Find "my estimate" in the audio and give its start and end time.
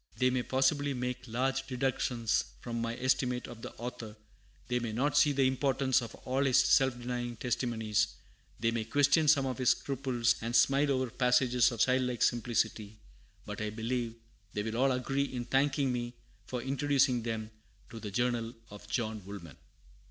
2.81-3.47